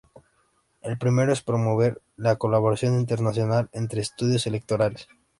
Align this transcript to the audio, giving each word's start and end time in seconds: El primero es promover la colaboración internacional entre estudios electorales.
El 0.81 0.97
primero 0.97 1.31
es 1.31 1.43
promover 1.43 2.01
la 2.15 2.35
colaboración 2.37 2.99
internacional 2.99 3.69
entre 3.71 4.01
estudios 4.01 4.47
electorales. 4.47 5.07